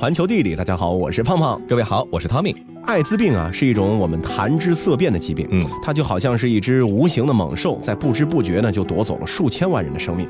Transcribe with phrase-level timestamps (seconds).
[0.00, 1.60] 环球地理，大家好，我是胖胖。
[1.68, 2.56] 各位好，我是 Tommy。
[2.86, 5.46] 艾滋病啊，是一种我们谈之色变的疾病。
[5.50, 10.26] 嗯，它就好像是一只无形的猛兽，在不知不觉呢，就夺走了数千万人的生命。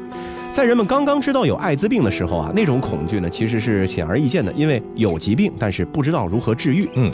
[0.50, 6.88] 在人们刚刚知道有艾滋病的时候啊，那种恐惧呢，其实是显而易见的，因为有疾病，但是不知道如何治愈。
[6.94, 7.08] 嗯。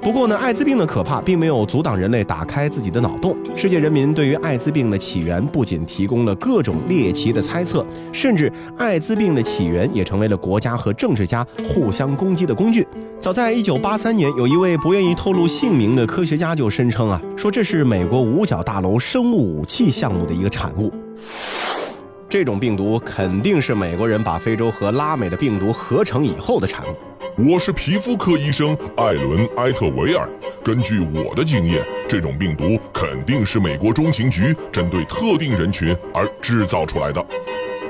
[0.00, 3.36] 不过呢，艾滋病的可怕并没有阻挡人类打开自己的脑洞。
[3.54, 12.86] 世界人民对于艾滋病的起源不仅提供了各种猎奇的猜测，甚至艾滋病的起源也成为了国家和政治家互相攻击的工具。
[13.20, 20.92] 早在1983年，有一位不愿意透露姓名的科学家就声称啊，说这是美国五角大楼生物武器项目的一个产物。
[22.28, 26.94] 这种病毒肯定是美国人把非洲和拉美的病毒合成以后的产物。
[27.38, 30.28] 我是皮肤科医生艾伦·埃特维尔。
[30.64, 37.24] 根据我的经验，这种病毒肯定是美国中情局针对特定人群而制造出来的。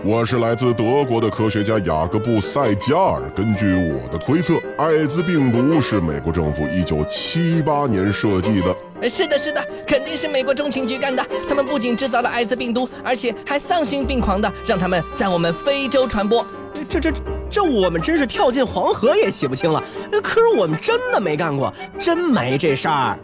[0.05, 3.23] 我是来自德国的科学家雅各布·塞加尔。
[3.35, 8.77] 根据我的推测，艾滋病毒是美国政府1978年设计的。
[9.09, 11.27] 是的，是的，肯定是美国中情局干的。
[11.49, 16.47] 他们不仅制造了艾滋病毒，而且还丧心病狂的让他们在我们非洲传播。
[16.87, 17.11] 这这。
[17.51, 19.83] 这我们真是跳进黄河也洗不清了。
[20.23, 23.19] 可是我们真的没干过，真没这事儿。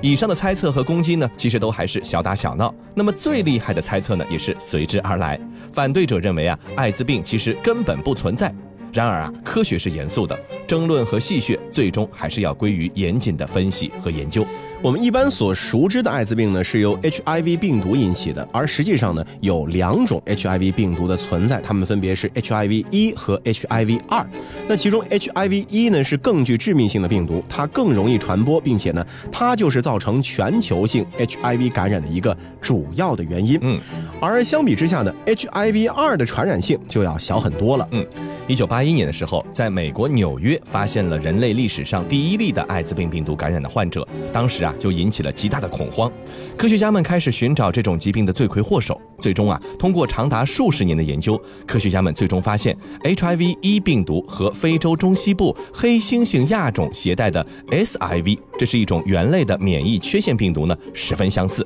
[0.00, 2.74] 以上的猜测和攻击呢，其实都还是小打小闹。
[2.94, 5.38] 那么最厉害的猜测呢，也是随之而来。
[5.72, 8.52] 反对者认为啊，艾滋病其实根本不存在。
[8.92, 14.46] 然而啊，科学是严肃的，争论和戏谑最终还是要归于严谨的分析和研究。
[14.82, 24.26] 我们一般所熟知的艾滋病呢，是由 HIV 病毒引起的，而实际上呢，有两种 HIV 病毒的存在，它们分别是 HIV 一和 HIV 二。
[24.68, 33.58] 那其中 HIV 一呢是更具致命性的病毒，它更容易传播，并且呢，它就是造成全球性 HIV 感染的一个主要的原因。
[33.62, 33.80] 嗯，
[34.20, 37.88] 而相比之下呢，HIV 二的传染性就要小很多了。
[37.92, 38.04] 嗯，
[38.52, 44.74] 一九八一年的时候，在美国纽约发现了人类历史上第一例的艾滋病病毒感染的患者，当时啊。
[44.78, 46.10] 就引起了极大的恐慌，
[46.58, 49.00] 科学家们开始寻找这种疾病的罪魁祸首。
[49.20, 61.64] 最终啊，通过长达数十年的研究，科学家们最终发现，HIV 一病毒和非洲中西部黑猩猩亚种携带的 SIV，这是一种猿类的免疫缺陷病毒呢，十分相似。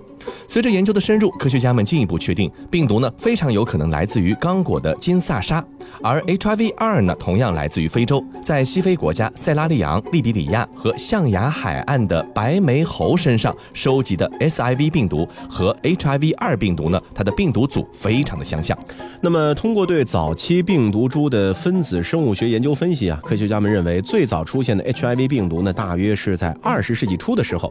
[0.49, 5.65] 随着研究的深入，科学家们进一步确定，病毒呢非常有可能来自于刚果的金萨沙，
[6.03, 17.37] 而 HIV 二呢同样来自于非洲，在西非国家塞拉利昂、利比里亚和象牙海岸的白眉猴身上收集的 SIV 病毒和 HIV 二病毒呢，它的。
[17.37, 18.75] 病毒组非常的相像，
[19.21, 27.71] 那么通过对早期病毒株的分子生物学研究分析啊，科学家们认为最早出现的 HIV 病毒呢，大约是在二十世纪初的时候。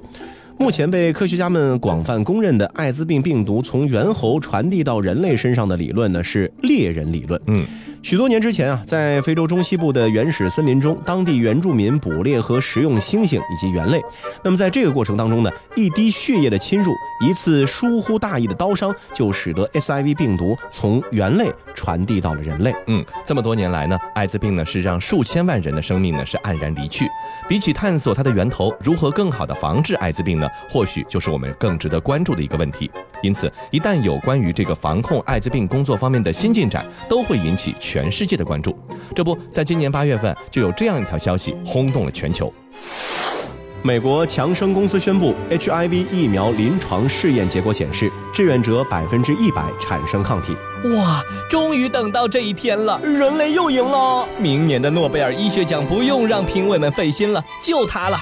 [0.57, 7.39] 目前被科学家们广泛公认的艾滋病病毒从猿猴传递到人类身上的理论呢，是猎人理论。
[7.47, 7.65] 嗯。
[8.05, 13.99] 许多年之前啊，在非洲中西部的原始森林中，当地原住民捕猎和食用猩猩以及猿类。
[14.43, 22.75] 那么在这个过程当中呢，一滴血液的侵入，一次疏忽大意的刀伤，就使得 SIV 病毒从猿类传递到了人类。
[22.85, 27.07] 嗯，这么多年来呢，艾滋病呢是让数千万人的生命呢是黯然离去。
[27.49, 30.47] 比起探索它的源头，如何更好的防治艾滋病呢？
[30.69, 32.91] 或许就是我们更值得关注的一个问题。
[33.21, 38.77] 因此，一旦有关于这个防控艾滋病工作方面的新进展，都会引起全世界的关注。
[39.15, 42.53] 这不，在今年八月份，就有这样一条消息轰动了全球。
[43.81, 50.57] 美国强生公司宣布，HIV 疫苗临床试验结果显示，志愿者百分之一百产生抗体。
[50.95, 54.27] 哇，终于等到这一天了，人类又赢了！
[54.39, 58.17] 明年的诺贝尔医学奖不用让评委们费心了，就他了。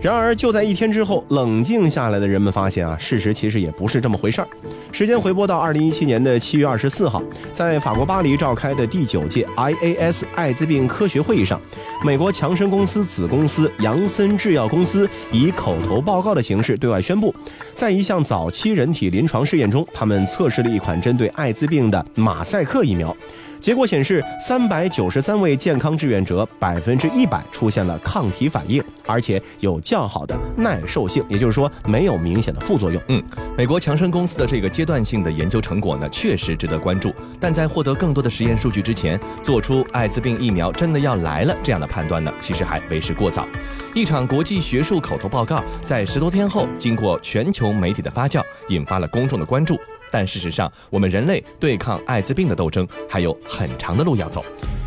[0.00, 4.48] 然而，就在一天之后，冷静下来的人们发现啊，事实其实也不是这么回事儿。
[4.92, 7.22] 时间回拨到二零一七年的七月二十四号，
[7.52, 11.60] 在法国巴黎召开的第九届 IAS 艾滋病科学会议上，
[12.04, 17.34] 美国强生公司子公司杨森制药公司以口头报告的形式对外宣布，
[17.74, 23.14] 在一项早期人体临床试验中，他们测试了一款针对艾滋病的马赛克疫苗。
[23.60, 33.02] 结果显示，三百九十三位健康志愿者百分之一百出现了抗体反应，而且有较好的耐受性，也就是说没有明显的副作用。
[33.08, 33.22] 嗯，
[33.56, 37.12] 美国强生公司的这个阶段性的研究成果呢，确实值得关注。
[37.40, 43.46] 但在获得更多的实验数据之前，做出艾滋病疫苗真的要来了这样的判断呢，其实还为时过早。
[43.94, 49.78] 一场国际学术口头报告在十多天后，经过全球媒体的发酵，引发了公众的关注。
[50.10, 54.44] 但事实上，我们人类对抗艾滋病的斗争还有很长的路要走。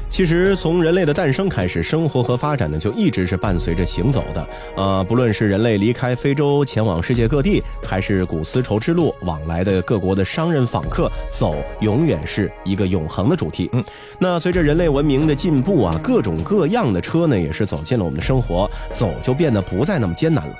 [0.10, 4.46] 其实从人类的诞生开始，生活和发展呢就一直是伴随着行走的。
[4.76, 13.70] 呃，不论是人类离开非洲前往世界各地，还是古丝绸之路往来的各国的商人访客，走永远是一个永恒的主题。
[13.72, 13.82] 嗯，
[14.20, 20.54] 那随着人类文明的进步啊，各种各样的车呢也是走进了我们的生活，走就变得不再那么艰难了。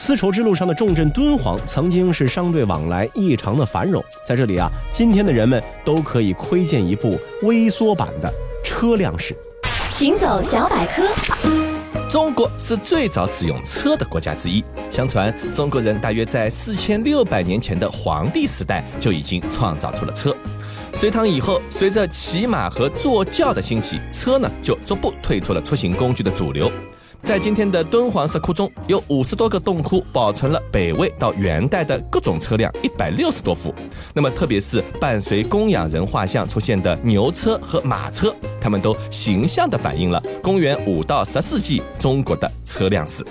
[0.00, 4.00] 丝绸之路上的重镇敦煌，曾经是商队往来异常的繁荣。
[4.24, 8.32] 在这里啊，今天的人们都可以窥见一部微缩版的。
[8.62, 9.36] 车辆史，
[9.90, 11.02] 行走小百科。
[12.08, 14.64] 中国是最早使用车的国家之一。
[14.88, 20.32] 相传，中国人大约在四千六百年前的黄帝时代就已经创造出了车。
[20.92, 26.70] 隋唐以后，随着骑马和坐轿的兴起，车呢就逐步退出了出行工具的主流。
[27.22, 33.74] 在今天的敦煌石窟中有五十多个洞窟，保存了北魏到元代的各种车辆一百六十多副。
[34.14, 43.22] 那么，特别是伴随供养人画像出现的牛车和马车，它们都形象地反映了公元五到十世纪中国的车辆史。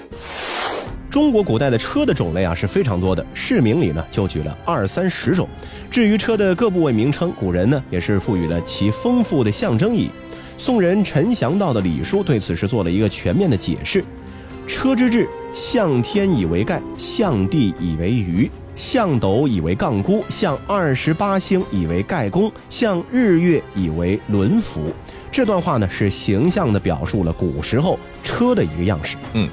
[1.09, 5.49] 中国古代的车的种类啊是非常多的，市名里呢就举了二三十种。
[5.89, 10.11] 至于车的各部位名称，古人呢也是赋予了其丰富的象征意义。
[10.57, 14.03] 宋人陈祥道的礼书对此事做了一个全面的解释：
[14.65, 24.91] 车之制，向天以为盖，向地以为舆，向斗以为杠箍，向二十八星以为盖宫，向日月以为轮辐。
[25.31, 29.15] 这段话呢是形象的表述了古时候车的一个样式。
[29.33, 29.47] 嗯。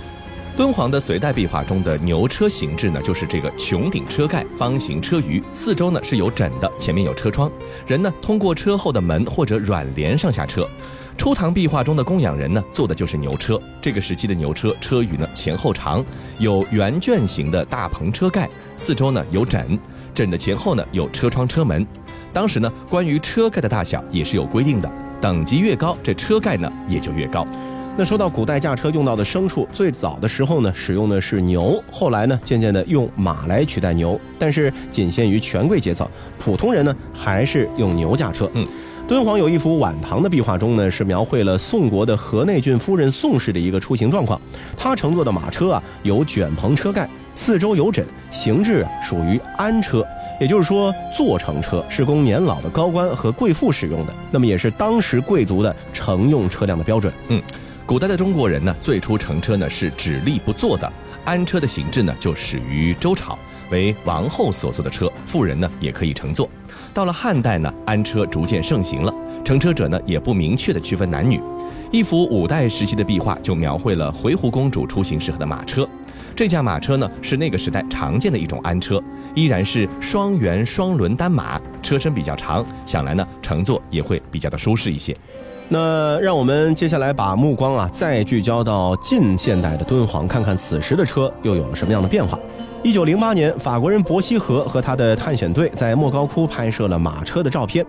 [0.56, 7.50] 敦煌的隋代壁画中的牛车形制呢，就是这个穹顶车盖、方形车舆，四周呢是有枕的，前面有车窗，
[7.88, 10.64] 人呢通过车后的门或者软帘上下车。
[11.16, 13.60] 初唐壁画中的供养人呢，坐的就是牛车。
[13.82, 16.04] 这个时期的牛车车舆呢前后长，
[16.38, 19.76] 有圆卷形的大篷车盖，四周呢有枕，
[20.14, 21.84] 枕的前后呢有车窗车门。
[22.32, 24.88] 当时呢，关于车盖的大小也是有规定的，
[25.20, 27.44] 等级越高，这车盖呢也就越高。
[27.96, 36.04] 那说到古代驾车用到的牲畜，最早的时候呢，使用的是牛，后来呢，渐渐的用马来取代牛，但是仅限于权贵阶层，
[36.36, 38.50] 普通人呢还是用牛驾车。
[38.54, 38.66] 嗯，
[39.06, 44.40] 敦煌有一幅晚唐的壁画中呢，是描绘了宋国的河内郡夫人宋氏的一个出行状况。
[44.76, 50.04] 她乘坐的马车啊，有卷棚车盖，四周有枕，形制属于安车，
[50.40, 57.14] 也就是说坐乘车是供年老的高官和贵妇使用的，那么也是当时贵族的乘用车辆的标准。
[57.28, 57.40] 嗯。
[57.86, 60.90] 古代的中国人呢，最初乘车呢是只立不坐的，
[61.22, 63.38] 安车的形制呢就始于周朝，
[63.70, 66.48] 为王后所坐的车，富人呢也可以乘坐。
[66.94, 69.12] 到了汉代呢，安车逐渐盛行了，
[69.44, 71.38] 乘车者呢也不明确的区分男女。
[71.90, 75.86] 一幅五代时期的壁画就描绘了回鹘公主出行时候的马车，
[76.34, 78.98] 这架马车呢是那个时代常见的一种安车，
[79.34, 85.14] 依然是双辕双轮单马，车身比较长，想来呢乘坐也会比较的舒适一些。
[85.68, 92.38] 那让我们接下来把目光啊再聚焦到近现代的敦煌，看看此时的车又有了什么样的变化。
[92.82, 97.84] 一九零八年，法国人伯希和和他的探险队在莫高窟拍摄了马车的照片。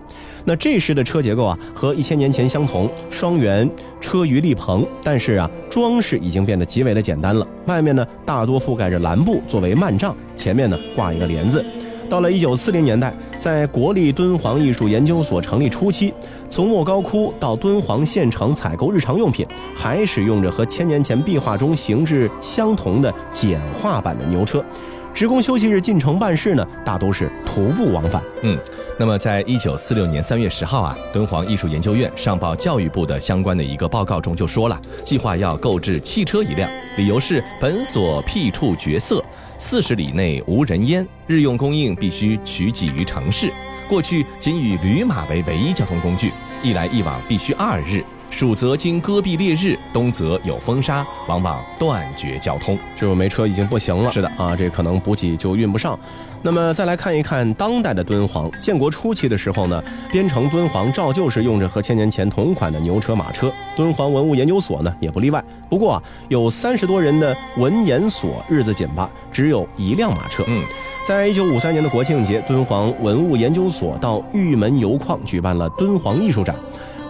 [0.46, 3.68] 那这时的车结构啊和一千年前相同，双辕
[4.00, 7.46] 车舆立棚，但是啊装饰已经变得极为的简单了。
[7.66, 11.62] 外面呢大多覆盖着蓝布作为幔帐，前面呢挂一个帘子。
[12.08, 16.14] 到了一九四零年代，在国立敦煌艺术研究所成立初期，
[16.48, 24.64] 从莫高窟到敦煌县城采购日常用品，还使用着和千年前壁画中形制相同的简化版的牛车。
[25.12, 28.22] 职工休息日进城办事呢，大都是徒步往返。
[28.42, 28.58] 嗯，
[28.98, 39.24] 那么在一九四六年三月十号啊，敦煌艺术研究院上报教育部的相关的一个报告中就说了，计划要购置汽车一辆，理由是本所僻处绝色，
[39.58, 43.52] 四十里内无人烟，日用供应必须取给于城市。
[43.88, 46.32] 过去仅以驴马为唯一交通工具，
[46.62, 48.04] 一来一往必须二日。
[48.30, 52.78] 暑则经戈壁烈日，冬则有风沙，往往断绝交通。
[52.94, 54.12] 就没车已经不行了。
[54.12, 55.98] 是的啊，这可能补给就运不上。
[56.42, 58.50] 那么再来看一看当代的敦煌。
[58.60, 63.50] 建国初期的时候呢，边城敦煌照旧是用着和千年前同款的牛车马车。
[63.74, 65.42] 敦煌文物研究所呢也不例外。
[65.68, 70.44] 不过啊，有三十多人的文研所日子紧巴，只有一辆马车。
[70.46, 70.62] 嗯，
[71.06, 76.54] 在一九五三年的国庆节，敦煌文物研究所到玉门油矿举办了敦煌艺术展。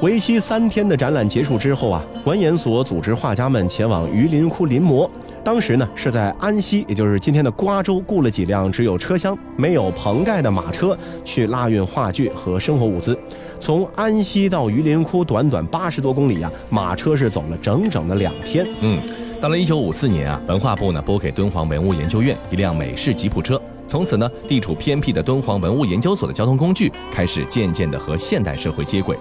[0.03, 5.09] 为期三天的展览结束之后啊，文研所组织画家们前往榆林窟临摹。
[5.43, 13.19] 当时呢是在安西，也就是今天的瓜州，雇了几辆只有车厢没有棚盖的马车去拉运画具和生活物资。
[13.59, 18.67] 从安西到榆林窟短短八十多公里呀，马车是走了整整的两天。
[18.83, 19.01] 嗯，
[19.41, 23.59] 到了一九五四年啊，文化部呢拨给敦煌文物研究院一辆美式吉普车。
[23.87, 29.17] 从此呢，地处偏僻的敦煌文物研究所的交通工具开始渐渐的和现代社会接轨。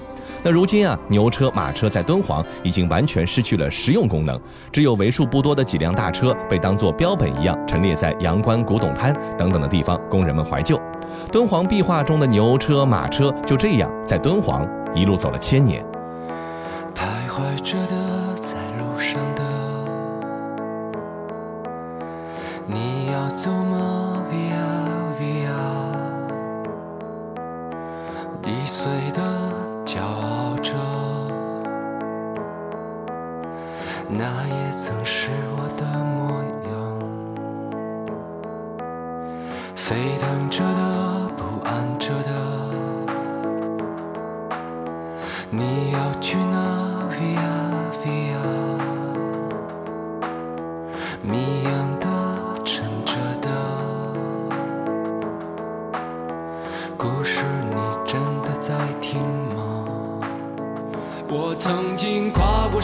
[0.46, 4.40] 那如今啊，牛车、马车在敦煌已经完全失去了实用功能，
[4.72, 10.80] 只有为数不多的几辆大车被当做标本一样陈列在阳关古董摊等等的地方，供人们怀旧。
[11.32, 15.84] 敦煌壁画中的牛车、马车就这样在敦煌一路走了千年。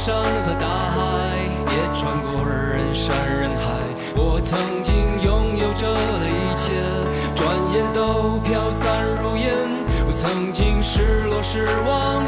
[0.03, 0.97] 山和大海，
[1.67, 3.77] 也穿过人山人海。
[4.15, 6.73] 我曾经拥有着的一切，
[7.35, 9.53] 转眼都飘散如烟。
[10.07, 12.20] 我曾经失落、失望、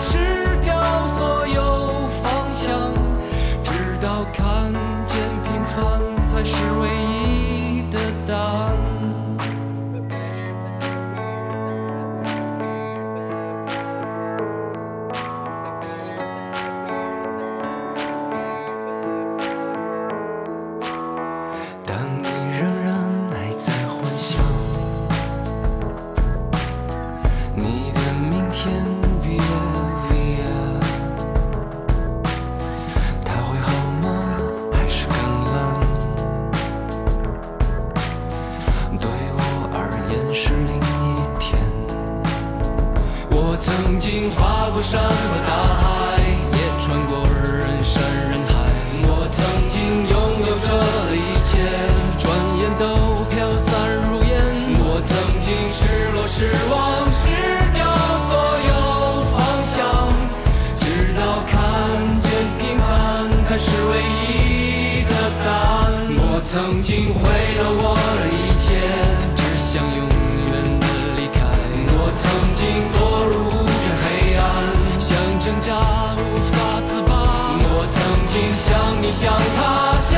[78.34, 80.10] 我曾经像你，像他，像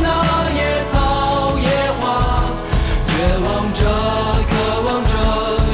[0.00, 0.06] 那
[0.54, 1.66] 野草野
[1.98, 2.46] 花，
[3.08, 3.10] 绝
[3.42, 3.82] 望着，
[4.46, 4.52] 渴
[4.86, 5.12] 望着，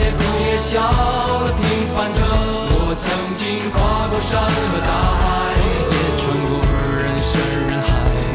[0.00, 0.80] 也哭也笑
[1.44, 2.24] 的平凡着。
[2.72, 3.04] 我曾
[3.36, 4.90] 经跨过山和大
[5.20, 5.52] 海，
[5.92, 6.64] 也穿过
[6.96, 7.36] 人山
[7.68, 7.88] 人海。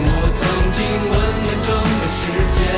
[0.06, 0.46] 我曾
[0.78, 2.22] 经问遍整个世
[2.54, 2.70] 界，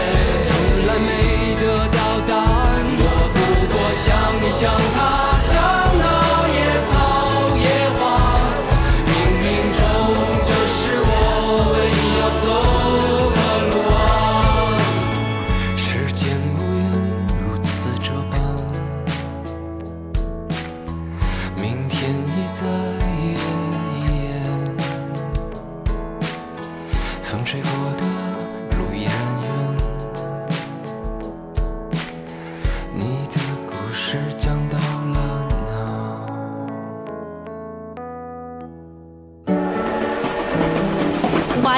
[0.48, 2.80] 从来没得到答案。
[2.96, 3.04] 我
[3.36, 3.36] 不
[3.76, 4.08] 过像
[4.42, 4.98] 你，像他，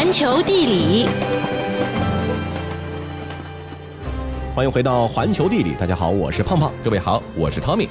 [0.09, 1.07] 环球地理，
[4.55, 6.73] 欢迎回到环球地理，大家好，我是胖胖。
[6.83, 7.87] 各位好，我是 Tommy。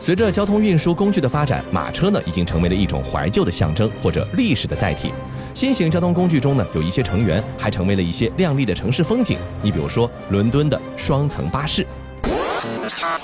[0.00, 5.12] 随着交通运输工具的发展，马车呢已经成为了一种怀旧的象征或者历史的载体。
[5.54, 9.36] 新型交通工具中呢，有一些成员还成为了一些亮丽的城市风景。
[9.60, 11.86] 你比如说伦敦的双层巴士。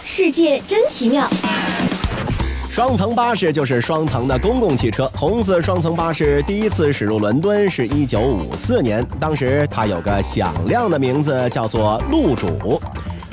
[0.03, 1.27] 世界真奇妙。
[2.75, 5.09] 双层巴士就是双层的公共汽车。
[5.15, 12.83] 红色双层巴士第一次驶入伦敦是一九五四年，当时它有个响亮的名字，叫做路主。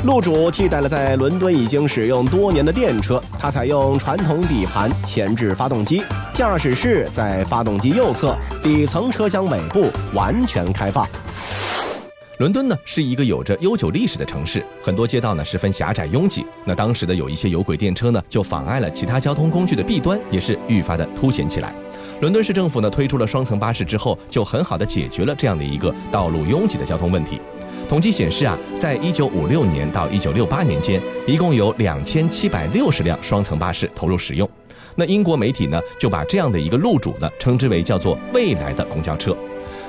[0.04, 6.04] 路主替代了在伦敦已经使用多年的电车，它采用传统底盘前置发动机，
[6.36, 11.04] 驾驶室在发动机右侧，底层车厢尾部完全开放。
[12.38, 16.44] 伦敦呢是一个有着悠久历史的城市，很多街道呢十分狭窄拥挤。
[16.66, 21.74] 那当时的有一些有轨电车呢，就妨碍了其他交通工具的弊端，也是愈发的凸显起来。
[22.22, 27.40] 伦敦市政府呢推出了双层巴士之后，就很好的解决了这样的一个道路拥挤的交通问题。
[27.88, 34.50] 统计显示啊，在一九五六年到一九六八年间，一共有两千七百六十辆双层巴士投入使用。
[34.96, 39.36] 那英国媒体呢就把这样的一个路主呢称之为叫做未来的公交车。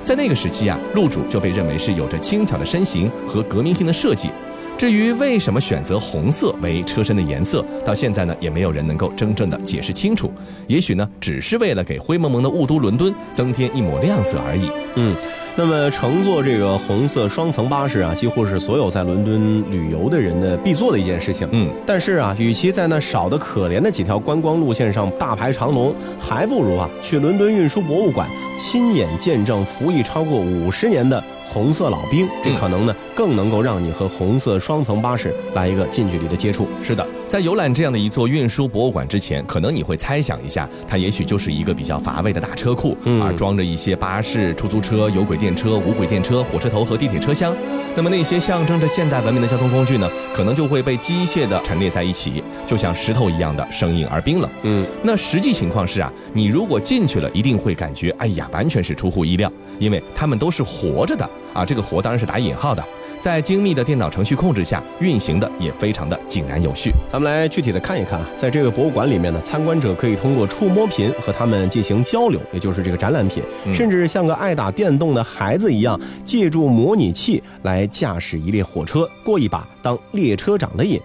[0.03, 4.29] 在那个时期啊，路主就被认为是有着轻巧的身形和革命性的设计。
[4.77, 10.29] 至于为什么选择红色为车身的颜色，到现在呢也没有人能够真正的解释清楚。
[10.67, 14.69] 也许呢，只是为了给灰蒙蒙的雾都伦敦增添一抹亮色而已。
[14.95, 15.15] 嗯，
[15.55, 21.47] 那么乘坐这个红色双层巴士啊，几乎是所有在伦敦旅游的人的必做的一件事情。
[21.51, 36.67] 嗯，但是啊，与其在那少的可怜的几条观光路线上大排长龙，还不如啊去伦敦运输博物馆亲眼见证服役超过五十年的红色老兵，这可能呢更能够让你和红色双层巴士来一个近距离的接触。
[36.81, 47.55] 是的，在游览这样的一座运输博物馆之前，可能你会猜想一下，它也许就是一个比较乏味的大车库，嗯而装着一些巴士、出租车、有轨电车、无轨电车、火车头和地铁车厢。
[47.95, 54.49] 那么那些象征着现代文明的交通工具呢，可能就会被机械的陈列在一起，就像石头一样的生硬而冰冷。
[54.63, 62.83] 嗯，那实际情况是啊，你如果进去了，一定会感觉，哎呀，完全是出乎意料，因为他们都是活着的啊，这个“活”当然是打引号的，
[63.23, 66.91] 在精密的电脑程序控制下运行的也非常的井然有序。
[67.09, 80.99] 咱们来具体的看一看啊，在这个博物馆里面呢，参观者可以通过触摸屏和他们进行交流，也就是这个展览品，嗯甚至像个爱打电动的孩子一样，借助模拟器来驾驶一列火车，过一把当列车长的瘾。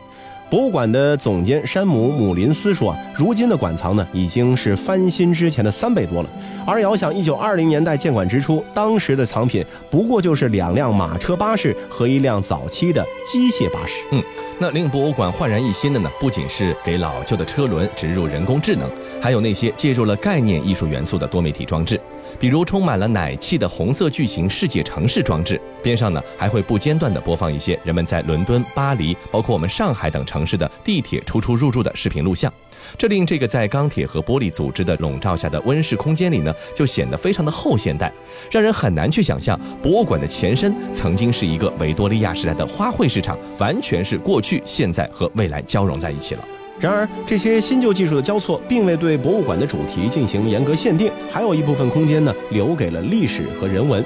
[0.51, 6.31] 博物馆的总监山姆·姆林斯说啊，如今的馆藏呢已经是翻新之前的三倍多了。
[6.67, 14.03] 而遥想一九二零年代建馆之初，当时的藏品不过就是两辆马车巴士和一辆早期的机械巴士。
[14.11, 14.23] 嗯
[14.61, 18.91] 那令博物馆焕然一新的呢，不仅是给老旧的车轮植入人工智能，
[19.21, 22.01] 还有那些介入了概念艺术元素的多媒体装置，
[22.39, 32.53] 比如充满了奶气的红色巨型世界城市装置，边上呢还会不间断地播放一些人们在伦敦、巴黎，包括我们上海等城市的地铁出出入入的视频录像。
[32.97, 38.11] 这令这个在钢铁和玻璃组织的笼罩下的温室空间里呢，就显得非常的后现代，
[38.51, 46.45] 让人很难去想象博物馆的前身曾经是一个维多利亚时代的花卉市场，完全是过去、现在和未来交融在一起了。
[46.81, 54.05] 然而，这些新旧技术的交错，并未对博物馆的主题进行严格限定，还有一部分空间呢，留给了历史和人文。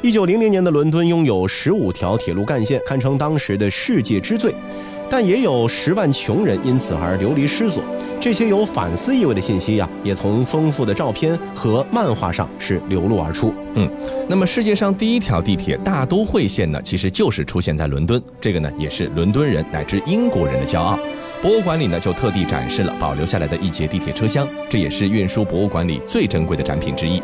[0.00, 4.54] 一九零零年的伦敦拥有十五条铁路干线，堪称当时的世界之最，
[5.08, 7.82] 但也有十万穷人因此而流离失所。
[8.20, 13.52] 这些有反思意味的信息呀、也从丰富的照片和漫画上是流露而出。
[13.74, 13.90] 嗯
[14.28, 20.98] 那么，世界上第一条地铁大都会线呢，其实就是出现在伦敦，这个呢也是伦敦人乃至英国人的骄傲。
[21.44, 27.22] 博物馆里呢就特地展示了保留下来的一节地铁车厢，这也是运输博物馆里最珍贵的展品之一。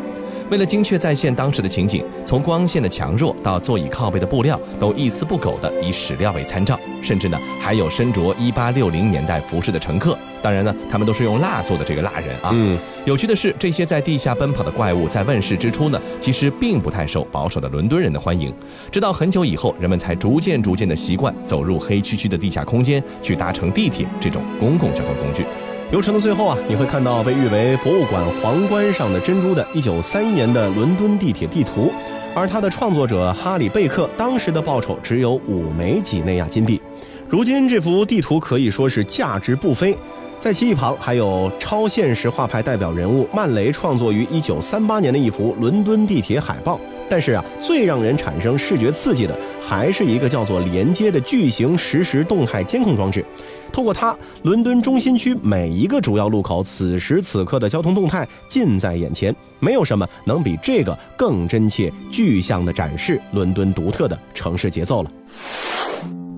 [0.51, 10.15] 为了精确再现当时的情景，从光线的强弱到座椅靠背的布料，都一丝不苟地以史料为参照，甚至呢还有身着1860年代服饰的乘客。
[10.41, 12.49] 当然呢，他们都是用蜡做的这个蜡人啊。
[12.53, 18.53] 嗯，有趣的是，这些在地下奔跑的怪物在问世之初呢，其实并不太受保守的伦敦人的欢迎。
[18.91, 25.45] 直到很久以后，人们才逐渐逐渐的习惯走入黑黢黢的地下空间，去搭乘地铁这种公共交通工具。
[25.91, 31.91] 流程的最后啊，你会看到被誉为博物馆皇冠上的珍珠的1931年的伦敦地铁地图，
[32.33, 36.81] 而它的创作者哈里贝克当时的报酬只有五枚几内亚金币。
[37.27, 39.97] 如今这幅地图可以说是价值不菲。
[40.41, 46.81] 在其一旁还有超现实画派代表人物曼雷创作于1938年的一幅伦敦地铁海报。
[47.07, 53.23] 但是啊，最让人产生视觉刺激的还是一个叫做“连接”的巨型实时动态监控装置。
[53.71, 65.11] 通过它，伦敦中心区每一个主要路口此时此刻的交通动态近在眼前，没有什么能比这个更真切、具象的展示伦敦独特的城市节奏了。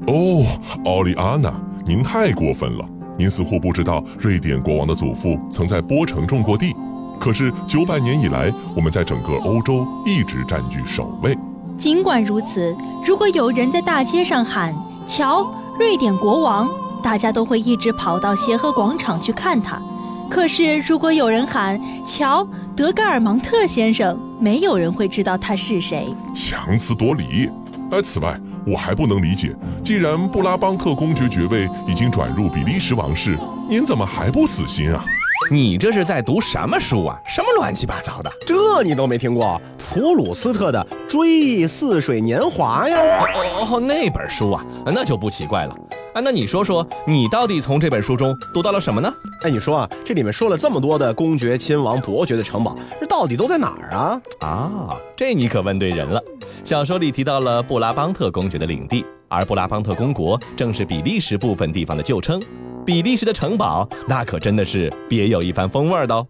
[0.08, 0.46] 哦，
[0.84, 1.54] 奥利安娜，
[1.86, 2.86] 您太过分了！
[3.18, 6.76] 您似乎不知道，瑞典国王的祖父曾在波城种过地。
[7.20, 11.38] 可是九百年以来，我们在整个欧洲一直占据首位。
[11.78, 14.76] 尽管如此，如果有人在大街上喊
[15.08, 15.48] “瞧，
[15.80, 16.70] 瑞典国王”，
[17.02, 19.82] 大家都会一直跑到协和广场去看他。
[20.30, 26.08] 可是，如果有人喊“瞧，德盖尔芒特先生”，没有人会知道他是谁。
[26.34, 27.50] 强词夺理。
[27.92, 33.38] 呃，此外，我还不能理解，既然布拉邦特公爵爵位已经转入比利时王室，
[33.70, 35.04] 您怎么还不死心啊？
[35.52, 37.20] 你这是在读什么书啊？
[37.28, 38.32] 什么乱七八糟的？
[38.46, 39.62] 这你都没听过？
[39.78, 42.98] 普鲁斯特的《追忆似水年华》呀？
[42.98, 45.76] 哦哦哦，那本书啊，那就不奇怪了。
[46.14, 49.12] 啊，那你说说，你到底从这本书中读到了什么呢？
[49.42, 54.22] 哎，你说啊，这里面说了这么多的公爵、亲王、伯爵的城堡，这到底都在哪儿啊？
[54.42, 56.22] 啊，这你可问对人了。
[56.64, 62.40] 小说里提到了布拉邦特公爵的领地，而布拉邦特公国正是比利时部分地方的旧称。
[62.86, 66.28] 比利时的城堡，那可真的是别有一番风味儿的哦。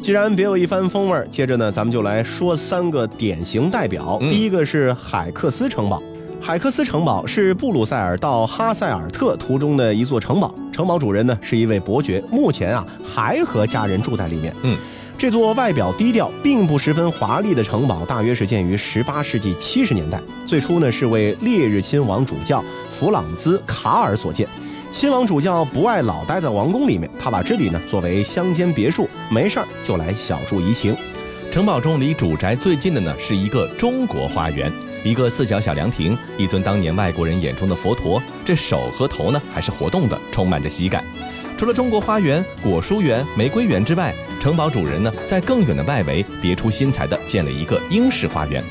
[0.00, 4.16] 既然别有一番风味儿，接着呢，咱们就来说三个典型代表。
[4.22, 6.02] 嗯第一个是海克斯城堡。
[6.46, 14.54] 海克斯城堡是布鲁塞尔到哈塞尔特途中的一座城堡，城堡主人呢是一位伯爵，目前啊还和家人住在里面。
[14.60, 14.76] 嗯，
[15.16, 20.20] 这座外表低调、并不十分华丽的城堡，大约是建于18世纪70年代。
[20.44, 24.46] 最初呢是为烈日亲王主教弗朗兹·卡尔所建。
[24.92, 30.94] 亲王主教不爱老待在王宫里面，他把这里呢作为乡间别墅，没事儿就来小住怡情。
[31.50, 34.70] 城堡中离主宅最近的呢是一个中国花园。
[35.04, 41.04] 一个四角小凉亭，一尊当年外国人眼中的佛陀，这手和头呢还是活动的，充满着喜感。
[41.58, 48.64] 除了中国花园、果蔬园、玫瑰园之外，城堡主人呢在更远的外围别出心裁地建了一个英式花园。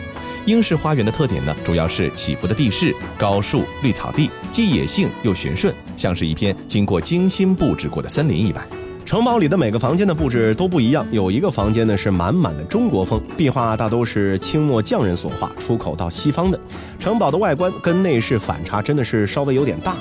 [0.46, 8.68] 英式花园的特点呢，主要是起伏的地势、高树、绿草地，既野性又循顺，像是一片经过精心布置过的森林一般。
[9.06, 16.60] 城堡里的每个房间的布置都不一样，有一个房间呢是满满的中国风，壁画大都是清末匠人所画，出口到西方的。
[17.00, 19.96] 城堡的外观跟内饰反差真的是稍微有点大，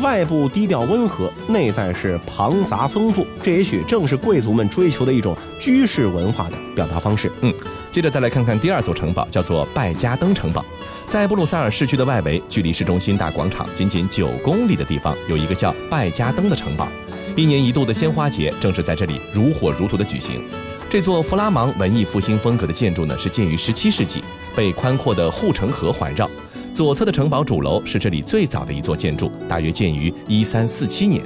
[0.00, 7.30] 外部低调温和，内在是庞杂丰富，这也许正是贵族们追求的一种居士文化的表达方式。
[7.42, 7.52] 嗯，
[7.92, 10.64] 接着再来看看第二座城堡，叫做拜加登城堡，
[11.06, 16.88] 在布鲁塞尔市区的外围，距离市中心大广场仅仅九公里的地方，有一个叫拜加登的城堡。
[17.36, 20.40] 一年一度的鲜花节正是在这里如火如荼的举行。
[20.88, 24.22] 这座弗拉芒文艺复兴风格的建筑呢，是建于17世纪，
[24.54, 26.30] 被宽阔的护城河环绕。
[26.72, 31.22] 左侧的城堡主楼是这里最早的一座建筑，大约建于1347年。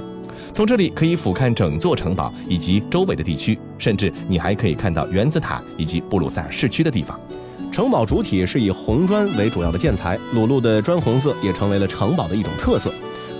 [0.51, 7.19] 从这里可以俯瞰整座城堡以及周围的地区，甚至你还可以看到原子塔以及布鲁塞尔市区的地方。
[7.71, 12.91] 城堡主体是以红砖为主要的建材，裸露的砖红色也成为了城堡的一种特色。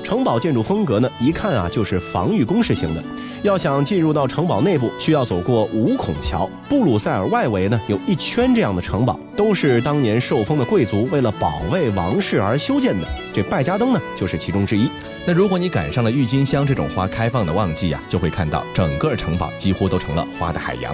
[0.10, 3.04] 城堡建筑风格呢，一看啊就是防御工事型的。
[3.44, 6.50] 要想进入到城堡内部，需要走过五孔桥。
[6.68, 13.08] 布鲁塞尔外围呢有一圈这样的城堡，都是当年受封的贵族为了保卫王室而修建的。
[13.32, 14.90] 这拜家登呢就是其中之一。
[15.28, 20.92] 那如果你赶上了郁金香这种花开放的旺季呀，就会看到整个城堡几乎都成了花的海洋，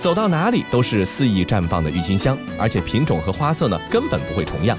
[0.00, 4.76] 走到哪里都是肆意绽放的郁金香，而且品种和花色呢根本不会重样。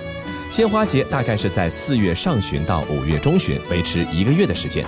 [0.49, 4.85] 鲜花节大概是在四月上旬到五月中旬，维持一个月的时间。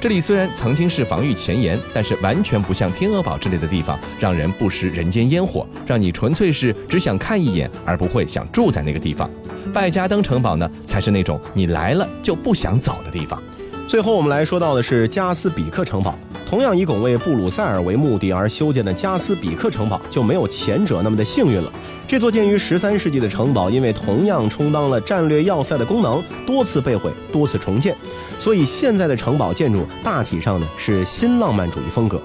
[0.00, 9.28] 这里虽然曾经是防御前沿，但是完全不像天鹅堡之类的地方，让人不食人间烟火，让你纯粹是只想看一眼，而不会想住在那个地方。
[9.74, 13.42] 拜加登城堡呢，才是那种你来了就不想走的地方。
[13.86, 16.18] 最后我们来说到的是加斯比克城堡，
[16.50, 21.72] 同样以拱卫布鲁塞尔为目的而修建的加斯比克城堡就没有前者那么的幸运了。
[22.08, 27.96] 这座建于十三世纪的城堡，因为同样充当了战略要塞的功能，多次被毁，多次重建，
[28.36, 32.20] 所以现在的城堡建筑大体上呢是新浪漫主义风格。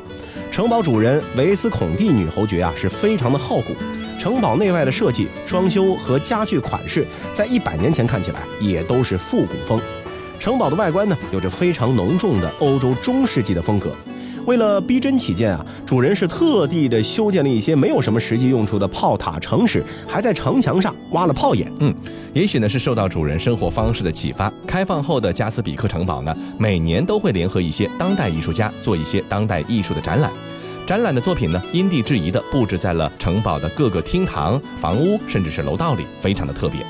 [0.52, 3.76] 城堡主人维斯孔蒂女侯爵啊是非常的好古，
[4.18, 9.80] 城堡内外的设计、装修和家具款式，在一百年前看起来也都是复古风。
[10.40, 13.96] 城堡的外观呢有着非常浓重的欧洲中世纪的风格。
[14.46, 21.72] 为了逼真起见啊，主人是特地的修建了一些没有什么实际用处的炮塔、城池，还在城墙上挖了炮眼。
[21.80, 21.94] 嗯，
[22.34, 30.32] 也许呢是受到主人生活方式的启发，开放后的加斯比克城堡呢，每年都会联合一些当代艺术家做一些当代艺术的展览。
[30.86, 36.86] 展览的作品呢，因地制宜的布置在了城堡的各个厅堂、房屋，甚至是楼道里，非常的特别。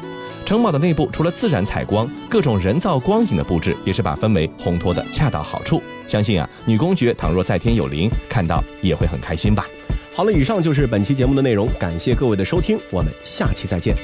[0.45, 5.81] 城堡的内部除了自然采光，各种人造光影的布置也是把氛围烘托的恰到好处。
[6.07, 9.65] 相信啊，女公爵倘若在天有灵，看到也会很开心吧。
[10.13, 13.95] 好了，以上就是本期节目的内容，感谢各位的收听，我们下期再见。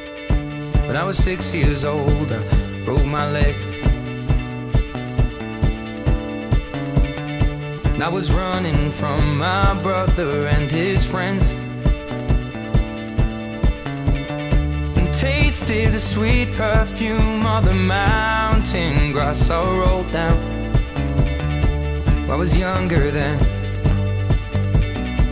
[0.88, 3.56] When I was six years old, I broke my leg.
[7.94, 11.54] And I was running from my brother and his friends.
[14.96, 20.51] And tasted the sweet perfume of the mountain grass I rolled down.
[22.32, 23.38] I was younger then.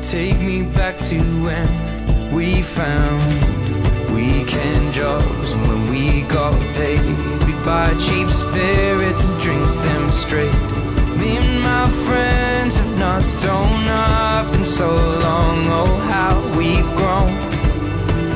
[0.01, 3.23] Take me back to when we found
[4.13, 6.99] weekend jobs and when we got paid.
[7.45, 10.51] We'd buy cheap spirits and drink them straight.
[11.15, 15.57] Me and my friends have not thrown up in so long.
[15.79, 17.31] Oh, how we've grown.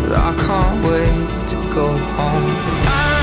[0.04, 2.50] But I can't wait to go home.
[2.88, 3.23] I'm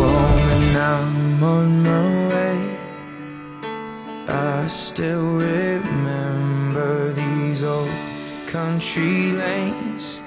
[8.81, 10.20] tree lanes